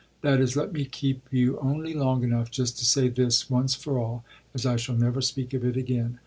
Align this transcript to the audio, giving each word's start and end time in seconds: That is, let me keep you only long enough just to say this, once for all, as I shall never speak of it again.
That 0.21 0.41
is, 0.41 0.55
let 0.57 0.73
me 0.73 0.85
keep 0.85 1.31
you 1.31 1.59
only 1.59 1.93
long 1.93 2.23
enough 2.23 2.49
just 2.49 2.75
to 2.79 2.85
say 2.85 3.07
this, 3.07 3.51
once 3.51 3.75
for 3.75 3.99
all, 3.99 4.25
as 4.51 4.65
I 4.65 4.75
shall 4.75 4.95
never 4.95 5.21
speak 5.21 5.53
of 5.53 5.63
it 5.63 5.77
again. 5.77 6.17